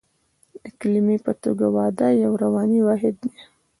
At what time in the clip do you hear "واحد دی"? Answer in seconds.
2.87-3.31